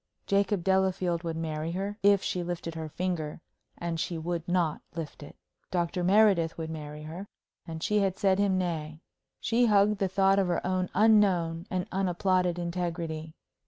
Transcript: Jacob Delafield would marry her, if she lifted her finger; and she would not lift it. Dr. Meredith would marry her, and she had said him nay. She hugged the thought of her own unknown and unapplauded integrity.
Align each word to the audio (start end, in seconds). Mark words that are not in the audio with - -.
Jacob 0.25 0.63
Delafield 0.63 1.21
would 1.21 1.35
marry 1.37 1.73
her, 1.73 1.99
if 2.01 2.23
she 2.23 2.41
lifted 2.41 2.73
her 2.73 2.89
finger; 2.89 3.39
and 3.77 3.99
she 3.99 4.17
would 4.17 4.47
not 4.47 4.81
lift 4.95 5.21
it. 5.21 5.35
Dr. 5.69 6.03
Meredith 6.03 6.57
would 6.57 6.71
marry 6.71 7.03
her, 7.03 7.27
and 7.67 7.83
she 7.83 7.99
had 7.99 8.17
said 8.17 8.39
him 8.39 8.57
nay. 8.57 9.03
She 9.41 9.67
hugged 9.67 9.99
the 9.99 10.07
thought 10.07 10.39
of 10.39 10.47
her 10.47 10.65
own 10.65 10.89
unknown 10.95 11.67
and 11.69 11.85
unapplauded 11.91 12.57
integrity. 12.57 13.35